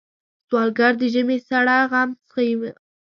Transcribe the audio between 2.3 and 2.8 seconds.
زغمي